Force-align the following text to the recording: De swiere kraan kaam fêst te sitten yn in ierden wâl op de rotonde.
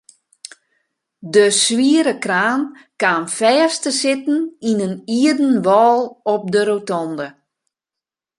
De 1.33 1.45
swiere 1.63 2.13
kraan 2.23 2.61
kaam 3.01 3.23
fêst 3.37 3.79
te 3.83 3.91
sitten 4.01 4.39
yn 4.69 4.79
in 4.87 4.95
ierden 5.19 5.55
wâl 5.65 5.99
op 6.33 6.43
de 6.53 6.61
rotonde. 6.69 7.27